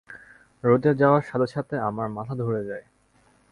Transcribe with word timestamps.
রোদে 0.63 0.91
যাওয়ার 0.93 1.23
সাথে 1.23 1.47
সাথে 1.47 1.75
আমার 1.89 2.07
মাথা 2.09 2.33
ধরে 2.35 2.61
যায়। 2.63 2.85